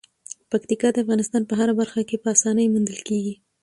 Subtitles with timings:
[0.51, 3.33] پکتیکا د افغانستان په هره برخه کې په اسانۍ موندل کېږي.